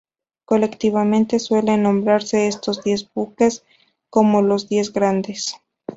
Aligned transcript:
Colectivamente 0.45 1.37
suelen 1.37 1.83
nombrarse 1.83 2.47
estos 2.47 2.83
diez 2.83 3.07
buques 3.13 3.63
como 4.09 4.41
los 4.41 4.67
'diez 4.67 4.91
grandes'. 4.93 5.55